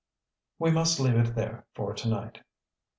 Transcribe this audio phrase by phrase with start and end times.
[0.57, 2.39] "We must leave it there for to night."